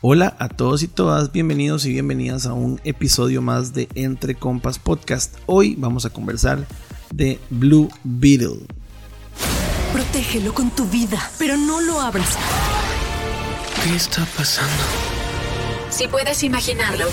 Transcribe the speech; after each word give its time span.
Hola 0.00 0.36
a 0.38 0.48
todos 0.48 0.82
y 0.82 0.88
todas, 0.88 1.32
bienvenidos 1.32 1.84
y 1.84 1.92
bienvenidas 1.92 2.46
a 2.46 2.54
un 2.54 2.80
episodio 2.84 3.42
más 3.42 3.74
de 3.74 3.88
Entre 3.94 4.34
Compas 4.34 4.78
Podcast. 4.78 5.34
Hoy 5.46 5.74
vamos 5.76 6.06
a 6.06 6.10
conversar 6.10 6.66
de 7.12 7.38
Blue 7.50 7.90
Beetle. 8.04 8.66
Protégelo 9.92 10.54
con 10.54 10.70
tu 10.70 10.86
vida, 10.86 11.30
pero 11.38 11.56
no 11.56 11.80
lo 11.80 12.00
abras. 12.00 12.38
¿Qué 13.82 13.94
está 13.94 14.26
pasando? 14.36 14.82
Si 15.90 16.08
puedes 16.08 16.42
imaginarlo, 16.42 17.04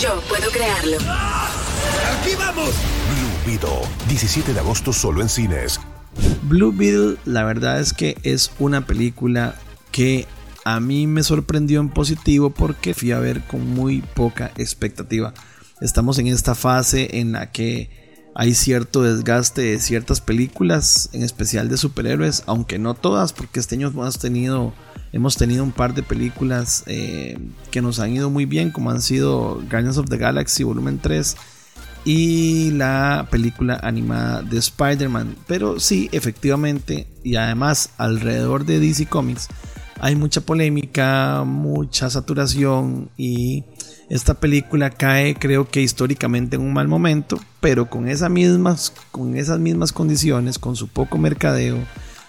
yo 0.00 0.20
puedo 0.28 0.50
crearlo. 0.50 0.96
¡Aquí 0.98 2.34
vamos! 2.36 2.70
Blue 2.70 3.46
Beetle, 3.46 3.88
17 4.08 4.52
de 4.52 4.60
agosto 4.60 4.92
solo 4.92 5.22
en 5.22 5.28
cines. 5.28 5.80
Blue 6.50 6.72
Beetle, 6.76 7.16
la 7.26 7.44
verdad 7.44 7.78
es 7.78 7.92
que 7.92 8.18
es 8.24 8.50
una 8.58 8.84
película 8.84 9.54
que 9.92 10.26
a 10.64 10.80
mí 10.80 11.06
me 11.06 11.22
sorprendió 11.22 11.78
en 11.78 11.90
positivo 11.90 12.50
porque 12.50 12.92
fui 12.92 13.12
a 13.12 13.20
ver 13.20 13.46
con 13.46 13.70
muy 13.70 14.02
poca 14.02 14.50
expectativa. 14.56 15.32
Estamos 15.80 16.18
en 16.18 16.26
esta 16.26 16.56
fase 16.56 17.20
en 17.20 17.30
la 17.30 17.52
que 17.52 17.88
hay 18.34 18.54
cierto 18.54 19.04
desgaste 19.04 19.62
de 19.62 19.78
ciertas 19.78 20.20
películas, 20.20 21.08
en 21.12 21.22
especial 21.22 21.68
de 21.68 21.76
superhéroes, 21.76 22.42
aunque 22.46 22.80
no 22.80 22.94
todas, 22.94 23.32
porque 23.32 23.60
este 23.60 23.76
año 23.76 23.92
hemos 23.92 24.18
tenido, 24.18 25.62
un 25.62 25.72
par 25.72 25.94
de 25.94 26.02
películas 26.02 26.82
eh, 26.88 27.38
que 27.70 27.80
nos 27.80 28.00
han 28.00 28.12
ido 28.12 28.28
muy 28.28 28.44
bien, 28.44 28.72
como 28.72 28.90
han 28.90 29.02
sido 29.02 29.62
Guardians 29.70 29.98
of 29.98 30.10
the 30.10 30.16
Galaxy 30.16 30.64
Volumen 30.64 30.98
3 30.98 31.36
y 32.04 32.70
la 32.72 33.28
película 33.30 33.78
animada 33.82 34.42
de 34.42 34.58
Spider-Man. 34.58 35.36
Pero 35.46 35.80
sí, 35.80 36.08
efectivamente, 36.12 37.06
y 37.22 37.36
además 37.36 37.90
alrededor 37.98 38.64
de 38.64 38.80
DC 38.80 39.06
Comics, 39.06 39.48
hay 40.00 40.16
mucha 40.16 40.40
polémica, 40.40 41.44
mucha 41.44 42.08
saturación 42.08 43.10
y 43.18 43.64
esta 44.08 44.34
película 44.34 44.90
cae 44.90 45.34
creo 45.34 45.68
que 45.68 45.82
históricamente 45.82 46.56
en 46.56 46.62
un 46.62 46.72
mal 46.72 46.88
momento, 46.88 47.38
pero 47.60 47.90
con 47.90 48.08
esas 48.08 48.30
mismas, 48.30 48.92
con 49.10 49.36
esas 49.36 49.58
mismas 49.58 49.92
condiciones, 49.92 50.58
con 50.58 50.74
su 50.74 50.88
poco 50.88 51.18
mercadeo, 51.18 51.78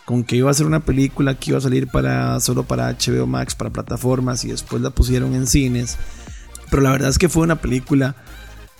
con 0.06 0.26
que 0.26 0.36
iba 0.36 0.52
a 0.52 0.54
ser 0.54 0.66
una 0.66 0.82
película 0.82 1.36
que 1.36 1.52
iba 1.52 1.58
a 1.60 1.62
salir 1.62 1.88
para, 1.88 2.40
solo 2.42 2.64
para 2.64 2.92
HBO 2.92 3.26
Max, 3.26 3.56
para 3.56 3.70
plataformas 3.70 4.44
y 4.44 4.50
después 4.50 4.82
la 4.82 4.90
pusieron 4.90 5.34
en 5.34 5.48
cines. 5.48 5.98
Pero 6.70 6.84
la 6.84 6.92
verdad 6.92 7.10
es 7.10 7.18
que 7.18 7.30
fue 7.30 7.44
una 7.44 7.62
película 7.62 8.16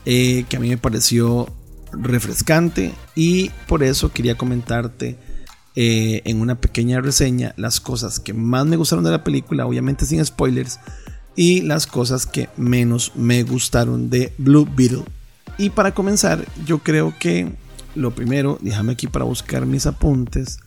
eh, 0.06 0.46
que 0.50 0.58
a 0.58 0.60
mí 0.60 0.70
me 0.70 0.78
pareció 0.78 1.48
refrescante 1.92 2.94
y 3.16 3.50
por 3.68 3.84
eso 3.84 4.12
quería 4.12 4.38
comentarte 4.38 5.18
eh, 5.76 6.22
en 6.26 6.42
una 6.42 6.56
pequeña 6.56 7.00
reseña 7.02 7.54
las 7.58 7.80
cosas 7.80 8.20
que 8.20 8.34
más 8.34 8.66
me 8.66 8.78
gustaron 8.78 9.06
de 9.06 9.12
la 9.12 9.24
película, 9.24 9.66
obviamente 9.66 10.06
sin 10.06 10.24
spoilers, 10.26 10.80
y 11.36 11.62
las 11.62 11.88
cosas 11.88 12.26
que 12.26 12.50
menos 12.58 13.14
me 13.16 13.44
gustaron 13.44 14.10
de 14.10 14.34
Blue 14.38 14.68
Beetle. 14.76 15.06
Y 15.58 15.70
para 15.70 15.94
comenzar, 15.94 16.46
yo 16.66 16.80
creo 16.80 17.14
que 17.20 17.54
lo 17.96 18.12
primero, 18.12 18.58
déjame 18.62 18.94
aquí 18.94 19.08
para 19.08 19.26
buscar 19.26 19.66
mis 19.66 19.86
apuntes. 19.86 20.60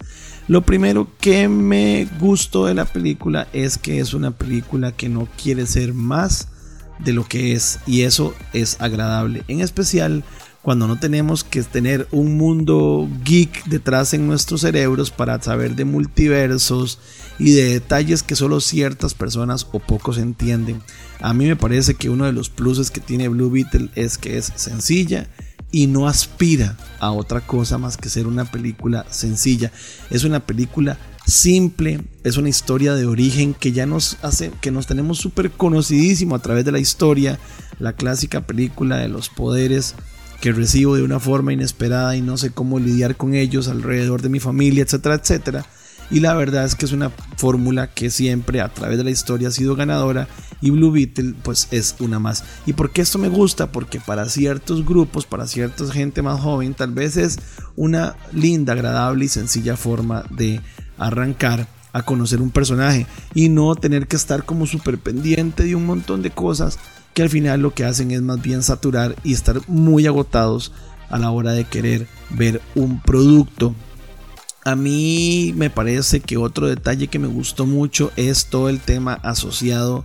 Lo 0.46 0.62
primero 0.62 1.08
que 1.20 1.48
me 1.48 2.06
gustó 2.18 2.66
de 2.66 2.74
la 2.74 2.84
película 2.84 3.48
es 3.52 3.78
que 3.78 3.98
es 3.98 4.14
una 4.14 4.30
película 4.30 4.92
que 4.92 5.08
no 5.08 5.27
quiere 5.42 5.66
ser 5.66 5.94
más 5.94 6.48
de 6.98 7.12
lo 7.12 7.27
que 7.27 7.53
es 7.53 7.81
y 7.87 8.03
eso 8.03 8.34
es 8.53 8.81
agradable. 8.81 9.45
En 9.48 9.61
especial 9.61 10.25
cuando 10.64 10.89
no 10.89 10.98
tenemos 10.98 11.45
que 11.45 11.62
tener 11.62 12.09
un 12.11 12.39
mundo 12.39 13.06
geek 13.23 13.67
detrás 13.67 14.14
en 14.14 14.27
nuestros 14.27 14.62
cerebros 14.62 15.11
para 15.11 15.41
saber 15.42 15.77
de 15.77 15.84
multiversos 15.84 16.98
y 17.39 17.53
de 17.53 17.64
detalles 17.64 18.23
que 18.23 18.34
solo 18.34 18.61
ciertas 18.61 19.12
personas 19.12 19.67
o 19.73 19.78
pocos 19.78 20.17
entienden. 20.17 20.81
A 21.20 21.34
mí 21.34 21.47
me 21.47 21.56
parece 21.56 21.97
que 21.97 22.09
uno 22.09 22.24
de 22.24 22.33
los 22.33 22.48
pluses 22.48 22.91
que 22.91 23.01
tiene 23.01 23.29
Blue 23.29 23.51
Beetle 23.51 23.91
es 23.95 24.17
que 24.17 24.39
es 24.39 24.52
sencilla 24.57 25.29
y 25.74 25.89
no 25.89 26.07
aspira 26.07 26.77
a 27.01 27.11
otra 27.11 27.40
cosa 27.40 27.79
más 27.79 27.96
que 27.96 28.08
ser 28.08 28.29
una 28.29 28.45
película 28.45 29.07
sencilla. 29.11 29.73
Es 30.08 30.23
una 30.23 30.39
película 30.39 30.98
simple, 31.27 32.01
es 32.23 32.36
una 32.36 32.48
historia 32.48 32.95
de 32.95 33.07
origen 33.07 33.55
que 33.55 33.73
ya 33.73 33.85
nos 33.85 34.17
hace, 34.23 34.52
que 34.61 34.70
nos 34.70 34.86
tenemos 34.86 35.18
súper 35.18 35.51
conocidísimo 35.51 36.36
a 36.36 36.39
través 36.39 36.64
de 36.64 36.70
la 36.70 36.79
historia, 36.79 37.40
la 37.80 37.95
clásica 37.95 38.46
película 38.46 38.98
de 38.98 39.08
los 39.08 39.30
poderes 39.30 39.96
que 40.40 40.52
recibo 40.52 40.95
de 40.95 41.02
una 41.02 41.18
forma 41.18 41.52
inesperada 41.52 42.14
y 42.14 42.23
no 42.23 42.36
sé 42.36 42.51
cómo 42.51 42.79
lidiar 42.79 43.17
con 43.17 43.35
ellos 43.35 43.67
alrededor 43.67 44.23
de 44.23 44.29
mi 44.29 44.39
familia, 44.39 44.85
etcétera, 44.85 45.17
etcétera. 45.17 45.67
Y 46.11 46.20
la 46.20 46.35
verdad 46.35 46.65
es 46.65 46.75
que 46.75 46.85
es 46.85 46.92
una 46.92 47.11
fórmula 47.37 47.89
que 47.89 48.11
siempre 48.11 48.61
a 48.61 48.69
través 48.69 48.98
de 48.98 49.05
la 49.05 49.11
historia 49.11 49.48
ha 49.48 49.53
sido 49.53 49.75
ganadora 49.77 50.29
y 50.61 50.70
Blue 50.70 50.91
Beetle 50.91 51.35
pues 51.42 51.69
es 51.70 51.97
una 51.98 52.19
más. 52.19 52.45
¿Y 52.67 52.73
por 52.73 52.91
qué 52.91 53.03
esto 53.03 53.19
me 53.19 53.29
gusta? 53.29 53.73
Porque 53.73 54.01
para 54.01 54.29
ciertos 54.29 54.85
grupos, 54.85 55.27
para 55.27 55.47
cierta 55.47 55.85
gente 55.92 56.23
más 56.23 56.41
joven, 56.41 56.75
tal 56.75 56.92
vez 56.92 57.17
es 57.17 57.39
una 57.77 58.17
linda, 58.33 58.73
agradable 58.73 59.25
y 59.25 59.29
sencilla 59.29 59.77
forma 59.77 60.25
de 60.31 60.61
arrancar 60.98 61.67
a 61.92 62.03
conocer 62.03 62.41
un 62.41 62.51
personaje 62.51 63.07
y 63.35 63.48
no 63.48 63.75
tener 63.77 64.07
que 64.07 64.17
estar 64.17 64.45
como 64.45 64.67
súper 64.67 64.98
pendiente 64.98 65.65
de 65.65 65.75
un 65.75 65.86
montón 65.86 66.23
de 66.23 66.31
cosas 66.31 66.79
que 67.15 67.23
al 67.23 67.31
final 67.31 67.61
lo 67.61 67.73
que 67.73 67.85
hacen 67.85 68.11
es 68.11 68.21
más 68.21 68.42
bien 68.42 68.63
saturar 68.63 69.15
y 69.23 69.33
estar 69.33 69.61
muy 69.69 70.07
agotados 70.07 70.73
a 71.09 71.19
la 71.19 71.31
hora 71.31 71.53
de 71.53 71.65
querer 71.65 72.09
ver 72.31 72.61
un 72.75 73.01
producto. 73.01 73.75
A 74.64 74.77
mí 74.77 75.52
me 75.57 75.70
parece 75.70 76.20
que 76.20 76.36
otro 76.36 76.67
detalle 76.67 77.08
que 77.08 77.19
me 77.19 77.29
gustó 77.29 77.67
mucho 77.67 78.13
es 78.17 78.47
todo 78.47 78.69
el 78.69 78.80
tema 78.80 79.14
asociado 79.23 80.05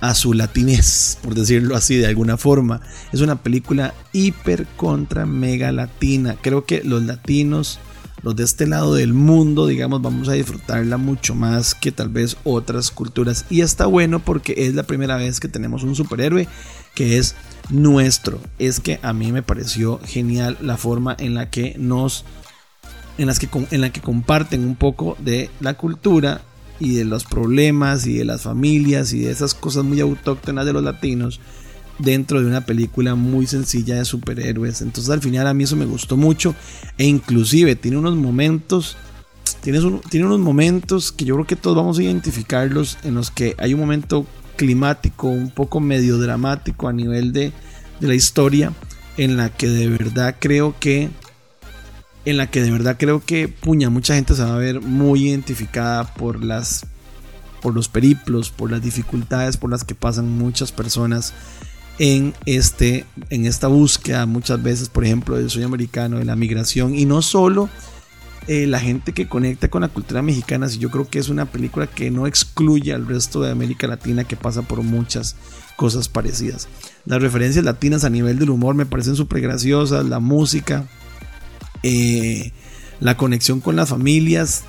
a 0.00 0.14
su 0.14 0.32
latinez, 0.32 1.18
por 1.22 1.34
decirlo 1.34 1.76
así 1.76 1.96
de 1.96 2.06
alguna 2.06 2.36
forma. 2.36 2.80
Es 3.12 3.20
una 3.20 3.42
película 3.42 3.94
hiper 4.12 4.66
contra 4.76 5.26
mega 5.26 5.70
latina. 5.72 6.36
Creo 6.40 6.64
que 6.64 6.82
los 6.82 7.02
latinos 7.02 7.78
los 8.22 8.36
de 8.36 8.44
este 8.44 8.66
lado 8.66 8.94
del 8.94 9.14
mundo, 9.14 9.66
digamos, 9.66 10.00
vamos 10.00 10.28
a 10.28 10.34
disfrutarla 10.34 10.96
mucho 10.96 11.34
más 11.34 11.74
que 11.74 11.90
tal 11.90 12.08
vez 12.08 12.36
otras 12.44 12.92
culturas. 12.92 13.44
Y 13.50 13.62
está 13.62 13.86
bueno 13.86 14.20
porque 14.20 14.54
es 14.56 14.74
la 14.74 14.84
primera 14.84 15.16
vez 15.16 15.40
que 15.40 15.48
tenemos 15.48 15.82
un 15.82 15.96
superhéroe 15.96 16.46
que 16.94 17.18
es 17.18 17.34
nuestro. 17.70 18.40
Es 18.60 18.78
que 18.78 19.00
a 19.02 19.12
mí 19.12 19.32
me 19.32 19.42
pareció 19.42 19.98
genial 20.04 20.56
la 20.60 20.76
forma 20.76 21.16
en 21.18 21.34
la 21.34 21.50
que 21.50 21.74
nos 21.78 22.24
en 23.18 23.26
las 23.26 23.38
que 23.38 23.48
en 23.70 23.80
la 23.80 23.90
que 23.90 24.00
comparten 24.00 24.64
un 24.64 24.76
poco 24.76 25.16
de 25.20 25.50
la 25.60 25.74
cultura 25.74 26.42
y 26.80 26.94
de 26.94 27.04
los 27.04 27.24
problemas 27.24 28.06
y 28.06 28.14
de 28.14 28.24
las 28.24 28.42
familias 28.42 29.12
y 29.12 29.20
de 29.20 29.30
esas 29.30 29.54
cosas 29.54 29.84
muy 29.84 30.00
autóctonas 30.00 30.66
de 30.66 30.72
los 30.72 30.82
latinos 30.82 31.40
dentro 31.98 32.40
de 32.40 32.46
una 32.46 32.66
película 32.66 33.14
muy 33.14 33.46
sencilla 33.46 33.96
de 33.96 34.04
superhéroes. 34.04 34.82
Entonces 34.82 35.10
al 35.10 35.20
final 35.20 35.46
a 35.46 35.54
mí 35.54 35.64
eso 35.64 35.76
me 35.76 35.84
gustó 35.84 36.16
mucho 36.16 36.54
e 36.98 37.04
inclusive 37.04 37.76
tiene 37.76 37.98
unos 37.98 38.16
momentos, 38.16 38.96
tiene, 39.60 39.78
tiene 40.10 40.26
unos 40.26 40.40
momentos 40.40 41.12
que 41.12 41.24
yo 41.24 41.34
creo 41.34 41.46
que 41.46 41.56
todos 41.56 41.76
vamos 41.76 41.98
a 41.98 42.02
identificarlos 42.02 42.98
en 43.04 43.14
los 43.14 43.30
que 43.30 43.54
hay 43.58 43.74
un 43.74 43.80
momento 43.80 44.26
climático, 44.56 45.28
un 45.28 45.50
poco 45.50 45.80
medio 45.80 46.18
dramático 46.18 46.88
a 46.88 46.92
nivel 46.92 47.32
de, 47.32 47.52
de 48.00 48.08
la 48.08 48.14
historia 48.14 48.72
en 49.16 49.36
la 49.36 49.50
que 49.50 49.68
de 49.68 49.88
verdad 49.88 50.36
creo 50.38 50.74
que 50.80 51.10
en 52.24 52.36
la 52.36 52.50
que 52.50 52.62
de 52.62 52.70
verdad 52.70 52.96
creo 52.98 53.24
que 53.24 53.48
puña 53.48 53.90
mucha 53.90 54.14
gente 54.14 54.34
se 54.34 54.44
va 54.44 54.54
a 54.54 54.58
ver 54.58 54.80
muy 54.80 55.28
identificada 55.28 56.14
por 56.14 56.44
las 56.44 56.86
por 57.60 57.74
los 57.74 57.88
periplos, 57.88 58.50
por 58.50 58.70
las 58.70 58.82
dificultades 58.82 59.56
por 59.56 59.70
las 59.70 59.84
que 59.84 59.94
pasan 59.94 60.36
muchas 60.36 60.72
personas 60.72 61.32
en, 61.98 62.34
este, 62.46 63.04
en 63.30 63.46
esta 63.46 63.68
búsqueda 63.68 64.26
muchas 64.26 64.62
veces, 64.62 64.88
por 64.88 65.04
ejemplo, 65.04 65.36
del 65.36 65.50
sueño 65.50 65.68
americano, 65.68 66.18
de 66.18 66.24
la 66.24 66.36
migración, 66.36 66.94
y 66.94 67.04
no 67.04 67.22
solo 67.22 67.68
eh, 68.48 68.66
la 68.66 68.80
gente 68.80 69.12
que 69.12 69.28
conecta 69.28 69.68
con 69.68 69.82
la 69.82 69.88
cultura 69.88 70.22
mexicana, 70.22 70.68
si 70.68 70.78
yo 70.78 70.90
creo 70.90 71.08
que 71.08 71.20
es 71.20 71.28
una 71.28 71.46
película 71.46 71.86
que 71.86 72.10
no 72.10 72.26
excluye 72.26 72.92
al 72.92 73.06
resto 73.06 73.42
de 73.42 73.50
América 73.52 73.86
Latina 73.86 74.24
que 74.24 74.36
pasa 74.36 74.62
por 74.62 74.82
muchas 74.82 75.36
cosas 75.76 76.08
parecidas. 76.08 76.68
Las 77.04 77.22
referencias 77.22 77.64
latinas 77.64 78.04
a 78.04 78.10
nivel 78.10 78.38
del 78.38 78.50
humor 78.50 78.74
me 78.74 78.86
parecen 78.86 79.16
súper 79.16 79.40
graciosas, 79.40 80.04
la 80.04 80.18
música, 80.18 80.86
eh, 81.82 82.52
la 83.00 83.16
conexión 83.16 83.60
con 83.60 83.76
las 83.76 83.88
familias, 83.88 84.64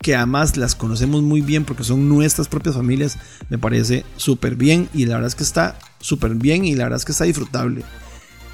que 0.00 0.16
además 0.16 0.56
las 0.56 0.74
conocemos 0.74 1.22
muy 1.22 1.40
bien 1.40 1.64
porque 1.64 1.84
son 1.84 2.08
nuestras 2.08 2.48
propias 2.48 2.74
familias, 2.74 3.18
me 3.48 3.58
parece 3.58 4.04
súper 4.16 4.56
bien 4.56 4.88
y 4.92 5.06
la 5.06 5.14
verdad 5.14 5.28
es 5.28 5.34
que 5.34 5.44
está 5.44 5.78
súper 6.00 6.34
bien 6.34 6.64
y 6.64 6.74
la 6.74 6.84
verdad 6.84 6.98
es 6.98 7.04
que 7.04 7.12
está 7.12 7.24
disfrutable. 7.24 7.84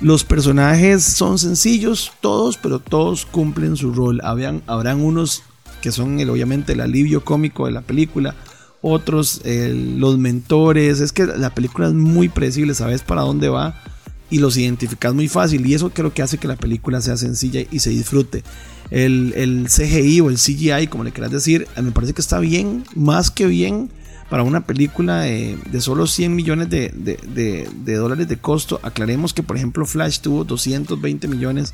Los 0.00 0.24
personajes 0.24 1.02
son 1.02 1.38
sencillos, 1.38 2.12
todos, 2.20 2.56
pero 2.56 2.78
todos 2.78 3.26
cumplen 3.26 3.76
su 3.76 3.92
rol. 3.92 4.20
Habían, 4.22 4.62
habrán 4.66 5.00
unos 5.00 5.42
que 5.80 5.90
son 5.90 6.20
el, 6.20 6.30
obviamente 6.30 6.74
el 6.74 6.80
alivio 6.80 7.24
cómico 7.24 7.66
de 7.66 7.72
la 7.72 7.80
película, 7.80 8.36
otros 8.80 9.40
los 9.44 10.18
mentores. 10.18 11.00
Es 11.00 11.12
que 11.12 11.26
la 11.26 11.52
película 11.54 11.88
es 11.88 11.94
muy 11.94 12.28
predecible, 12.28 12.74
sabes 12.74 13.02
para 13.02 13.22
dónde 13.22 13.48
va 13.48 13.82
y 14.30 14.38
los 14.38 14.56
identificas 14.56 15.14
muy 15.14 15.28
fácil. 15.28 15.66
Y 15.66 15.74
eso 15.74 15.90
creo 15.90 16.12
que 16.12 16.22
hace 16.22 16.38
que 16.38 16.48
la 16.48 16.56
película 16.56 17.00
sea 17.00 17.16
sencilla 17.16 17.60
y 17.70 17.78
se 17.78 17.90
disfrute. 17.90 18.42
el, 18.90 19.32
el 19.36 19.66
CGI 19.68 20.20
o 20.20 20.30
el 20.30 20.36
CGI, 20.36 20.86
como 20.88 21.04
le 21.04 21.12
quieras 21.12 21.32
decir, 21.32 21.66
me 21.80 21.92
parece 21.92 22.14
que 22.14 22.20
está 22.20 22.38
bien, 22.38 22.84
más 22.94 23.30
que 23.30 23.46
bien 23.46 23.90
para 24.28 24.42
una 24.42 24.66
película 24.66 25.22
de, 25.22 25.80
solo 25.80 26.06
100 26.06 26.34
millones 26.34 26.68
de, 26.68 26.90
de, 26.94 27.94
dólares 27.94 28.28
de 28.28 28.36
costo. 28.36 28.78
Aclaremos 28.82 29.32
que, 29.32 29.42
por 29.42 29.56
ejemplo, 29.56 29.86
Flash 29.86 30.20
tuvo 30.20 30.44
220 30.44 31.28
millones 31.28 31.72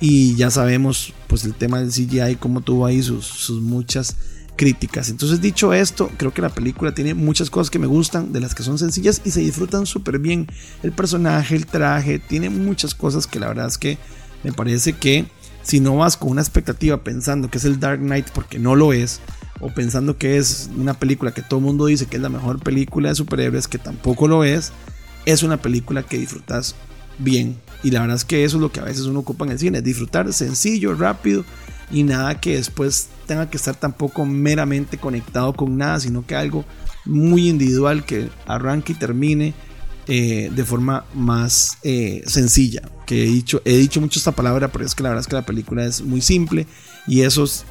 y 0.00 0.34
ya 0.36 0.50
sabemos, 0.50 1.12
pues, 1.26 1.44
el 1.44 1.54
tema 1.54 1.80
del 1.80 1.90
CGI, 1.90 2.36
cómo 2.36 2.62
tuvo 2.62 2.86
ahí 2.86 3.02
sus, 3.02 3.26
sus 3.26 3.60
muchas 3.60 4.16
críticas. 4.56 5.08
Entonces, 5.08 5.40
dicho 5.40 5.72
esto, 5.72 6.10
creo 6.16 6.32
que 6.32 6.42
la 6.42 6.50
película 6.50 6.94
tiene 6.94 7.14
muchas 7.14 7.50
cosas 7.50 7.70
que 7.70 7.78
me 7.78 7.86
gustan, 7.86 8.32
de 8.32 8.40
las 8.40 8.54
que 8.54 8.62
son 8.62 8.78
sencillas 8.78 9.20
y 9.24 9.30
se 9.30 9.40
disfrutan 9.40 9.86
súper 9.86 10.18
bien. 10.18 10.46
El 10.82 10.92
personaje, 10.92 11.56
el 11.56 11.66
traje, 11.66 12.18
tiene 12.18 12.50
muchas 12.50 12.94
cosas 12.94 13.26
que 13.26 13.40
la 13.40 13.48
verdad 13.48 13.66
es 13.66 13.78
que 13.78 13.98
me 14.42 14.52
parece 14.52 14.94
que 14.94 15.26
si 15.62 15.80
no 15.80 15.96
vas 15.96 16.16
con 16.16 16.30
una 16.30 16.40
expectativa 16.40 17.02
pensando 17.04 17.50
que 17.50 17.58
es 17.58 17.64
el 17.64 17.78
Dark 17.78 18.00
Knight, 18.00 18.30
porque 18.30 18.58
no 18.58 18.74
lo 18.74 18.92
es, 18.92 19.20
o 19.60 19.68
pensando 19.68 20.18
que 20.18 20.36
es 20.36 20.68
una 20.76 20.94
película 20.94 21.32
que 21.32 21.42
todo 21.42 21.60
el 21.60 21.66
mundo 21.66 21.86
dice 21.86 22.06
que 22.06 22.16
es 22.16 22.22
la 22.22 22.28
mejor 22.28 22.60
película 22.60 23.10
de 23.10 23.14
superhéroes, 23.14 23.68
que 23.68 23.78
tampoco 23.78 24.26
lo 24.26 24.42
es, 24.44 24.72
es 25.24 25.42
una 25.44 25.62
película 25.62 26.02
que 26.02 26.18
disfrutas 26.18 26.74
bien. 27.18 27.56
Y 27.84 27.90
la 27.90 28.00
verdad 28.00 28.16
es 28.16 28.24
que 28.24 28.44
eso 28.44 28.56
es 28.56 28.60
lo 28.60 28.72
que 28.72 28.80
a 28.80 28.84
veces 28.84 29.06
uno 29.06 29.20
ocupa 29.20 29.44
en 29.44 29.52
el 29.52 29.58
cine, 29.58 29.82
disfrutar 29.82 30.32
sencillo, 30.32 30.94
rápido 30.94 31.44
y 31.92 32.02
nada 32.02 32.40
que 32.40 32.56
después 32.56 33.08
tenga 33.26 33.50
que 33.50 33.56
estar 33.56 33.74
tampoco 33.74 34.24
meramente 34.24 34.98
conectado 34.98 35.52
con 35.52 35.76
nada, 35.76 36.00
sino 36.00 36.26
que 36.26 36.34
algo 36.34 36.64
muy 37.04 37.48
individual 37.48 38.04
que 38.04 38.30
arranque 38.46 38.92
y 38.92 38.96
termine 38.96 39.54
eh, 40.08 40.50
de 40.54 40.64
forma 40.64 41.04
más 41.14 41.78
eh, 41.82 42.22
sencilla. 42.26 42.82
Que 43.06 43.22
he 43.22 43.26
dicho, 43.26 43.60
he 43.64 43.76
dicho 43.76 44.00
mucho 44.00 44.18
esta 44.18 44.32
palabra, 44.32 44.68
pero 44.68 44.84
es 44.84 44.94
que 44.94 45.02
la 45.02 45.10
verdad 45.10 45.20
es 45.20 45.28
que 45.28 45.36
la 45.36 45.46
película 45.46 45.84
es 45.84 46.00
muy 46.02 46.20
simple 46.20 46.66
y 47.06 47.20
eso 47.20 47.44
es 47.44 47.64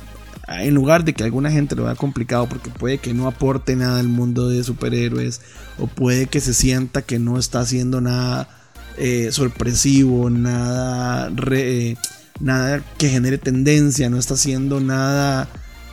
en 0.47 0.73
lugar 0.73 1.05
de 1.05 1.13
que 1.13 1.23
alguna 1.23 1.51
gente 1.51 1.75
lo 1.75 1.85
vea 1.85 1.95
complicado 1.95 2.47
porque 2.47 2.69
puede 2.69 2.97
que 2.97 3.13
no 3.13 3.27
aporte 3.27 3.75
nada 3.75 3.99
al 3.99 4.07
mundo 4.07 4.49
de 4.49 4.63
superhéroes 4.63 5.41
o 5.77 5.87
puede 5.87 6.27
que 6.27 6.41
se 6.41 6.53
sienta 6.53 7.01
que 7.01 7.19
no 7.19 7.37
está 7.39 7.61
haciendo 7.61 8.01
nada 8.01 8.49
eh, 8.97 9.29
sorpresivo, 9.31 10.29
nada, 10.29 11.31
eh, 11.51 11.95
nada 12.41 12.83
que 12.97 13.09
genere 13.09 13.37
tendencia, 13.37 14.09
no 14.09 14.17
está 14.17 14.33
haciendo 14.33 14.79
nada 14.79 15.47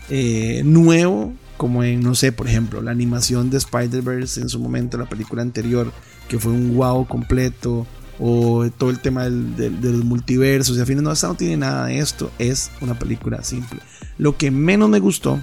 eh, 0.08 0.62
nuevo 0.64 1.34
como 1.56 1.82
en, 1.82 2.00
no 2.00 2.14
sé, 2.14 2.30
por 2.32 2.46
ejemplo, 2.46 2.80
la 2.80 2.92
animación 2.92 3.50
de 3.50 3.58
Spider-Verse 3.58 4.40
en 4.40 4.48
su 4.48 4.60
momento, 4.60 4.96
la 4.96 5.08
película 5.08 5.42
anterior, 5.42 5.92
que 6.28 6.38
fue 6.38 6.52
un 6.52 6.76
wow 6.76 7.06
completo, 7.06 7.84
o 8.20 8.68
todo 8.78 8.90
el 8.90 9.00
tema 9.00 9.24
del, 9.24 9.56
de 9.56 9.92
los 9.92 10.04
multiversos, 10.04 10.76
y 10.76 10.80
al 10.80 10.86
final 10.86 11.04
no, 11.04 11.12
esta 11.12 11.28
no 11.28 11.34
tiene 11.34 11.56
nada 11.56 11.86
de 11.86 11.98
esto, 11.98 12.30
es 12.38 12.70
una 12.80 12.98
película 12.98 13.42
simple. 13.42 13.80
Lo 14.18 14.36
que 14.36 14.50
menos 14.50 14.88
me 14.88 15.00
gustó 15.00 15.40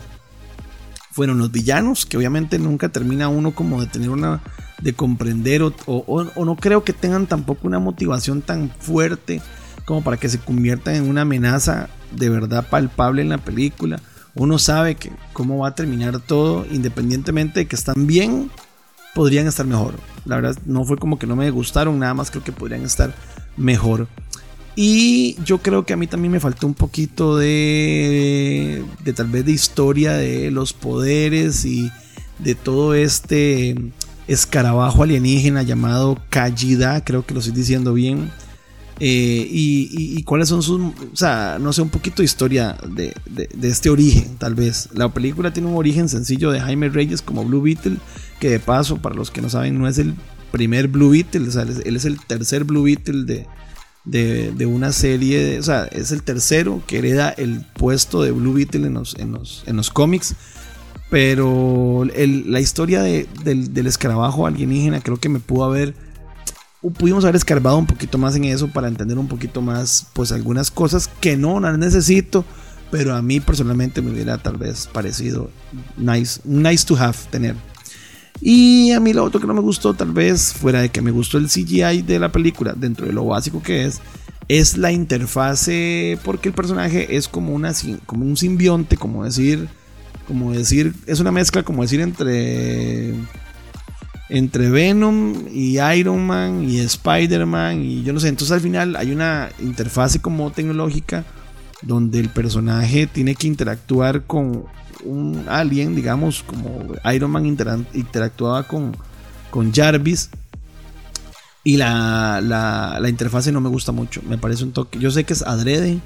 fueron 1.11 1.37
los 1.37 1.51
villanos, 1.51 2.05
que 2.05 2.17
obviamente 2.17 2.59
nunca 2.59 2.89
termina 2.89 3.27
uno 3.29 3.53
como 3.53 3.79
de 3.79 3.87
tener 3.87 4.09
una, 4.09 4.41
de 4.81 4.93
comprender 4.93 5.61
o, 5.63 6.45
no 6.45 6.55
creo 6.57 6.83
que 6.83 6.91
tengan 6.93 7.27
tampoco 7.27 7.67
una 7.67 7.79
motivación 7.79 8.41
tan 8.41 8.69
fuerte 8.69 9.41
como 9.85 10.03
para 10.03 10.17
que 10.17 10.29
se 10.29 10.39
conviertan 10.39 10.95
en 10.95 11.09
una 11.09 11.21
amenaza 11.21 11.89
de 12.11 12.29
verdad 12.29 12.67
palpable 12.69 13.21
en 13.21 13.29
la 13.29 13.37
película. 13.37 14.01
Uno 14.33 14.59
sabe 14.59 14.95
que 14.95 15.11
cómo 15.31 15.59
va 15.59 15.69
a 15.69 15.75
terminar 15.75 16.19
todo, 16.19 16.65
independientemente 16.69 17.61
de 17.61 17.67
que 17.67 17.75
están 17.75 18.07
bien, 18.07 18.51
podrían 19.13 19.47
estar 19.47 19.65
mejor. 19.65 19.95
La 20.25 20.35
verdad 20.35 20.57
no 20.65 20.83
fue 20.83 20.97
como 20.97 21.17
que 21.17 21.27
no 21.27 21.35
me 21.35 21.49
gustaron, 21.51 21.99
nada 21.99 22.13
más 22.13 22.31
creo 22.31 22.43
que 22.43 22.51
podrían 22.51 22.83
estar 22.83 23.15
mejor. 23.55 24.07
Y 24.75 25.37
yo 25.45 25.59
creo 25.59 25.85
que 25.85 25.93
a 25.93 25.97
mí 25.97 26.05
también 26.05 26.33
me 26.33 26.41
faltó 26.41 26.67
un 26.67 26.73
poquito 26.73 27.37
de, 27.37 28.83
de 29.05 29.13
tal 29.13 29.27
vez 29.27 29.45
de 29.45 29.53
historia 29.53 30.13
de 30.13 30.51
los 30.51 30.73
poderes 30.73 31.63
y 31.63 31.89
de 32.39 32.55
todo 32.55 32.93
este 32.93 33.75
escarabajo 34.27 35.03
alienígena 35.03 35.63
llamado 35.63 36.19
Kajida, 36.29 37.05
creo 37.05 37.25
que 37.25 37.33
lo 37.33 37.39
estoy 37.39 37.55
diciendo 37.55 37.93
bien. 37.93 38.31
Eh, 38.99 39.47
y, 39.49 40.23
cuáles 40.23 40.49
son 40.49 40.63
sus, 40.63 40.79
o 40.79 41.15
sea, 41.15 41.57
no 41.59 41.73
sé, 41.73 41.81
un 41.81 41.89
poquito 41.89 42.17
de 42.17 42.25
historia 42.25 42.77
de, 42.87 43.13
de, 43.25 43.67
este 43.67 43.89
origen, 43.89 44.37
tal 44.37 44.55
vez. 44.55 44.89
La 44.93 45.09
película 45.09 45.51
tiene 45.51 45.69
un 45.69 45.75
origen 45.75 46.07
sencillo 46.07 46.51
de 46.51 46.61
Jaime 46.61 46.89
Reyes 46.89 47.21
como 47.21 47.43
Blue 47.43 47.61
Beetle, 47.61 47.97
que 48.39 48.49
de 48.49 48.59
paso, 48.59 48.97
para 48.97 49.15
los 49.15 49.31
que 49.31 49.41
no 49.41 49.49
saben, 49.49 49.77
no 49.77 49.87
es 49.87 49.97
el 49.97 50.15
primer 50.51 50.87
Blue 50.87 51.09
Beetle, 51.09 51.47
o 51.47 51.51
sea, 51.51 51.63
él 51.63 51.95
es 51.95 52.05
el 52.05 52.19
tercer 52.21 52.63
Blue 52.63 52.83
Beetle 52.83 53.25
de, 53.25 53.45
de, 54.05 54.65
una 54.65 54.91
serie, 54.91 55.59
o 55.59 55.63
sea, 55.63 55.85
es 55.85 56.11
el 56.11 56.23
tercero 56.23 56.81
que 56.85 56.99
hereda 56.99 57.29
el 57.29 57.65
puesto 57.77 58.21
de 58.23 58.31
Blue 58.31 58.53
Beetle 58.53 58.87
en 58.87 58.93
los, 58.93 59.15
en 59.17 59.31
los, 59.75 59.89
cómics. 59.89 60.35
Pero 61.09 62.05
la 62.15 62.59
historia 62.59 63.01
del, 63.01 63.87
escarabajo 63.87 64.47
alienígena 64.47 65.01
creo 65.01 65.17
que 65.17 65.29
me 65.29 65.39
pudo 65.39 65.65
haber, 65.65 65.93
pudimos 66.91 67.23
haber 67.23 67.35
escarbado 67.35 67.77
un 67.77 67.87
poquito 67.87 68.17
más 68.17 68.35
en 68.35 68.45
eso 68.45 68.67
para 68.67 68.87
entender 68.87 69.17
un 69.17 69.27
poquito 69.27 69.61
más, 69.61 70.07
pues 70.13 70.31
algunas 70.31 70.71
cosas 70.71 71.09
que 71.19 71.37
no 71.37 71.59
las 71.59 71.77
necesito, 71.77 72.45
pero 72.91 73.15
a 73.15 73.21
mí 73.21 73.39
personalmente 73.39 74.01
me 74.01 74.11
hubiera 74.11 74.37
tal 74.37 74.57
vez 74.57 74.87
parecido 74.91 75.49
nice, 75.97 76.41
nice 76.43 76.85
to 76.85 76.95
have 76.95 77.17
tener. 77.31 77.55
Y 78.41 78.91
a 78.91 78.99
mí 78.99 79.13
lo 79.13 79.23
otro 79.23 79.39
que 79.39 79.47
no 79.47 79.53
me 79.53 79.61
gustó, 79.61 79.93
tal 79.93 80.11
vez, 80.11 80.53
fuera 80.53 80.81
de 80.81 80.89
que 80.89 81.01
me 81.01 81.11
gustó 81.11 81.37
el 81.37 81.47
CGI 81.47 82.01
de 82.01 82.19
la 82.19 82.31
película, 82.31 82.73
dentro 82.75 83.05
de 83.05 83.13
lo 83.13 83.25
básico 83.25 83.63
que 83.63 83.85
es, 83.85 84.01
es 84.47 84.77
la 84.77 84.91
interfase, 84.91 86.19
porque 86.23 86.49
el 86.49 86.55
personaje 86.55 87.15
es 87.15 87.27
como, 87.27 87.53
una, 87.53 87.73
como 88.05 88.25
un 88.25 88.35
simbionte, 88.35 88.97
como 88.97 89.23
decir, 89.23 89.69
como 90.27 90.51
decir, 90.51 90.93
es 91.07 91.19
una 91.19 91.31
mezcla, 91.31 91.63
como 91.63 91.81
decir, 91.81 92.01
entre, 92.01 93.13
entre 94.29 94.69
Venom 94.69 95.47
y 95.51 95.79
Iron 95.79 96.25
Man 96.25 96.67
y 96.67 96.79
Spider-Man 96.79 97.81
y 97.81 98.03
yo 98.03 98.11
no 98.11 98.19
sé, 98.19 98.29
entonces 98.29 98.53
al 98.53 98.61
final 98.61 98.95
hay 98.95 99.11
una 99.11 99.49
interfase 99.59 100.19
como 100.19 100.51
tecnológica 100.51 101.23
donde 101.81 102.19
el 102.19 102.29
personaje 102.29 103.07
tiene 103.07 103.35
que 103.35 103.47
interactuar 103.47 104.23
con 104.23 104.65
un 105.03 105.45
alien, 105.47 105.95
digamos, 105.95 106.43
como 106.43 106.93
Iron 107.13 107.31
Man 107.31 107.45
interactuaba 107.45 108.63
con, 108.63 108.95
con 109.49 109.71
Jarvis. 109.71 110.29
Y 111.63 111.77
la, 111.77 112.41
la, 112.41 113.09
interfase 113.09 113.51
no 113.51 113.59
me 113.59 113.69
gusta 113.69 113.91
mucho. 113.91 114.21
Me 114.27 114.37
parece 114.37 114.63
un 114.63 114.71
toque. 114.71 114.99
Yo 114.99 115.09
sé 115.09 115.23
que 115.23 115.33
es 115.33 115.41
adrede 115.41 115.99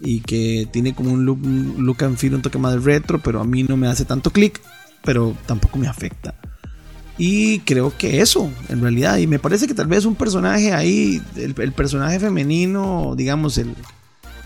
y 0.00 0.20
que 0.20 0.66
tiene 0.70 0.94
como 0.94 1.12
un 1.12 1.26
look, 1.26 1.38
look 1.42 2.02
and 2.02 2.16
feel, 2.16 2.34
un 2.34 2.42
toque 2.42 2.58
más 2.58 2.72
de 2.72 2.80
retro, 2.80 3.18
pero 3.18 3.40
a 3.40 3.44
mí 3.44 3.62
no 3.62 3.76
me 3.76 3.88
hace 3.88 4.06
tanto 4.06 4.30
clic, 4.30 4.60
pero 5.04 5.36
tampoco 5.44 5.78
me 5.78 5.86
afecta. 5.86 6.34
Y 7.18 7.60
creo 7.60 7.96
que 7.96 8.20
eso, 8.20 8.50
en 8.68 8.82
realidad. 8.82 9.16
Y 9.16 9.26
me 9.26 9.38
parece 9.38 9.66
que 9.66 9.74
tal 9.74 9.86
vez 9.86 10.04
un 10.04 10.14
personaje 10.14 10.72
ahí, 10.72 11.22
el 11.36 11.72
personaje 11.72 12.20
femenino, 12.20 13.14
digamos, 13.16 13.56
el, 13.56 13.74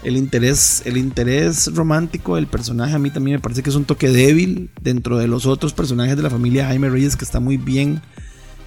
el 0.03 0.17
interés, 0.17 0.83
el 0.85 0.97
interés 0.97 1.75
romántico 1.75 2.37
del 2.37 2.47
personaje 2.47 2.95
a 2.95 2.99
mí 2.99 3.11
también 3.11 3.37
me 3.37 3.43
parece 3.43 3.63
que 3.63 3.71
es 3.71 3.77
un 3.77 3.85
toque 3.85 4.09
débil 4.09 4.71
dentro 4.81 5.19
de 5.19 5.29
los 5.29 5.47
otros 5.47 5.73
personajes 5.73 6.17
de 6.17 6.23
la 6.23 6.31
familia 6.31 6.67
Jaime 6.67 6.89
Reyes 6.89 7.17
que 7.17 7.25
está 7.25 7.41
muy 7.41 7.57
bien, 7.57 8.01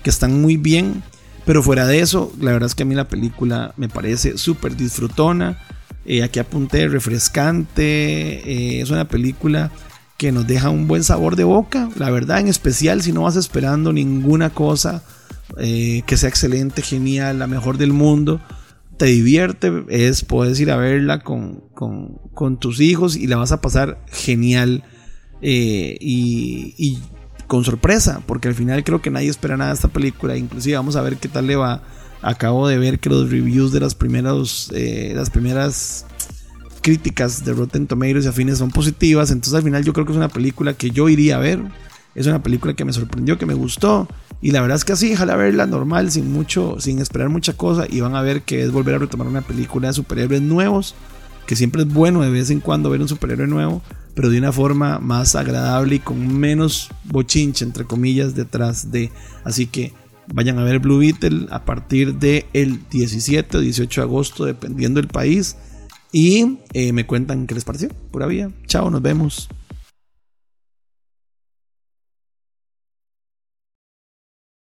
que 0.04 0.10
están 0.10 0.42
muy 0.42 0.58
bien. 0.58 1.02
Pero 1.46 1.62
fuera 1.62 1.86
de 1.88 2.00
eso, 2.00 2.32
la 2.40 2.52
verdad 2.52 2.68
es 2.68 2.76
que 2.76 2.84
a 2.84 2.86
mí 2.86 2.96
la 2.96 3.10
película 3.10 3.74
me 3.76 3.90
parece 3.90 4.38
súper 4.38 4.78
disfrutona. 4.78 5.60
Eh, 6.06 6.24
aquí 6.24 6.40
apunté 6.40 6.88
refrescante. 6.88 7.84
Eh, 7.84 8.82
es 8.82 8.90
una 8.92 9.08
película 9.08 9.72
que 10.24 10.32
nos 10.32 10.48
deja 10.48 10.70
un 10.70 10.88
buen 10.88 11.04
sabor 11.04 11.36
de 11.36 11.44
boca. 11.44 11.90
La 11.98 12.10
verdad, 12.10 12.40
en 12.40 12.48
especial 12.48 13.02
si 13.02 13.12
no 13.12 13.24
vas 13.24 13.36
esperando 13.36 13.92
ninguna 13.92 14.52
cosa 14.52 15.04
eh, 15.58 16.02
que 16.06 16.16
sea 16.16 16.30
excelente, 16.30 16.82
genial, 16.82 17.40
la 17.40 17.48
mejor 17.48 17.78
del 17.78 17.92
mundo 17.92 18.40
te 18.96 19.08
divierte, 19.08 19.84
es, 19.90 20.24
puedes 20.24 20.58
ir 20.62 20.72
a 20.72 20.78
verla 20.78 21.20
con, 21.24 21.62
tus 22.62 22.80
hijos 22.80 23.18
y 23.18 23.28
la 23.28 23.36
vas 23.36 23.52
a 23.52 23.60
pasar 23.60 24.00
genial 24.14 24.86
eh, 25.42 25.98
y, 26.00 27.00
con 27.48 27.66
sorpresa, 27.66 28.22
porque 28.26 28.48
al 28.48 28.56
final 28.56 28.86
creo 28.86 29.02
que 29.02 29.10
nadie 29.10 29.28
espera 29.28 29.58
nada 29.58 29.72
de 29.72 29.76
esta 29.76 29.90
película, 29.90 30.38
inclusive 30.38 30.78
vamos 30.78 30.96
a 30.96 31.02
ver 31.02 31.18
qué 31.18 31.28
tal 31.28 31.48
le 31.48 31.58
va. 31.58 31.84
Acabo 32.22 32.70
de 32.70 32.78
ver 32.78 33.00
que 33.00 33.10
los 33.10 33.30
reviews 33.30 33.74
de 33.74 33.82
las 33.82 33.94
primeras, 33.94 34.70
eh, 34.74 35.12
las 35.14 35.30
primeras 35.30 36.06
críticas 36.84 37.44
de 37.44 37.54
Rotten 37.54 37.88
Tomatoes 37.88 38.26
y 38.26 38.28
afines 38.28 38.60
son 38.60 38.70
positivas, 38.70 39.32
entonces 39.32 39.56
al 39.56 39.64
final 39.64 39.84
yo 39.84 39.94
creo 39.94 40.06
que 40.06 40.12
es 40.12 40.18
una 40.18 40.30
película 40.30 40.76
que 40.76 40.92
yo 40.92 41.10
iría 41.10 41.38
a 41.38 41.40
ver, 41.40 41.60
es 42.14 42.28
una 42.28 42.44
película 42.44 42.76
que 42.76 42.86
me 42.86 42.94
sorprendió, 42.94 43.40
que 43.40 43.48
me 43.48 43.56
gustó 43.56 44.08
y 44.44 44.52
la 44.52 44.60
verdad 44.60 44.76
es 44.76 44.84
que 44.84 44.92
así, 44.92 45.14
a 45.14 45.36
verla 45.38 45.66
normal, 45.68 46.12
sin 46.12 46.34
mucho, 46.34 46.76
sin 46.78 47.00
esperar 47.00 47.30
mucha 47.30 47.54
cosa. 47.54 47.86
Y 47.90 48.02
van 48.02 48.14
a 48.14 48.22
ver 48.22 48.42
que 48.42 48.62
es 48.62 48.74
volver 48.74 48.96
a 48.96 48.98
retomar 48.98 49.26
una 49.26 49.42
película 49.42 49.88
de 49.88 49.94
superhéroes 49.94 50.42
nuevos. 50.42 50.96
Que 51.48 51.56
siempre 51.56 51.84
es 51.84 51.88
bueno 51.88 52.22
de 52.22 52.30
vez 52.30 52.50
en 52.50 52.60
cuando 52.60 52.90
ver 52.90 53.00
un 53.00 53.08
superhéroe 53.08 53.48
nuevo. 53.48 53.82
Pero 54.14 54.30
de 54.30 54.38
una 54.38 54.52
forma 54.52 55.00
más 55.00 55.36
agradable 55.36 55.96
y 55.96 56.00
con 56.00 56.38
menos 56.38 56.90
bochinche, 57.06 57.64
entre 57.64 57.86
comillas, 57.86 58.36
detrás 58.36 58.92
de. 58.92 59.12
Así 59.46 59.66
que 59.66 59.94
vayan 60.34 60.60
a 60.60 60.66
ver 60.66 60.80
Blue 60.80 61.00
Beetle 61.00 61.48
a 61.50 61.64
partir 61.64 62.16
del 62.16 62.44
el 62.52 62.82
17 62.90 63.56
o 63.56 63.62
18 63.62 64.02
de 64.02 64.06
agosto, 64.06 64.44
dependiendo 64.44 65.00
del 65.00 65.08
país. 65.08 65.56
Y 66.14 66.60
eh, 66.74 66.94
me 66.94 67.08
cuentan 67.08 67.48
qué 67.48 67.56
les 67.56 67.66
pareció. 67.66 67.90
Pura 68.12 68.28
vida. 68.28 68.52
Chao, 68.68 68.90
nos 68.92 69.02
vemos. 69.02 69.50